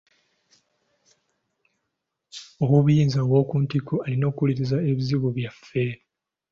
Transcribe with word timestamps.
Ow'obuyinza 2.61 3.19
ow'oku 3.21 3.55
ntikko 3.63 3.95
alina 4.05 4.25
okuwuliriza 4.27 4.77
ebizibu 4.89 5.27
byaffe. 5.37 5.85